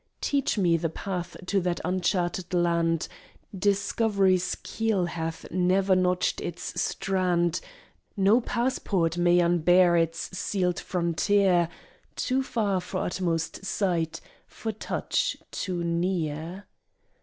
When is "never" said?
5.51-5.95